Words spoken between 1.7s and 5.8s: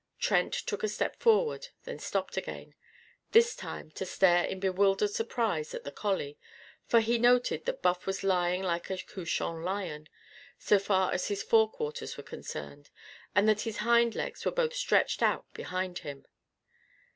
then stopped again; this time to stare in bewildered surprise